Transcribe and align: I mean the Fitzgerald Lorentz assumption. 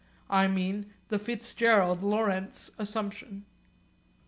I 0.31 0.47
mean 0.47 0.91
the 1.09 1.19
Fitzgerald 1.19 2.01
Lorentz 2.01 2.71
assumption. 2.79 3.45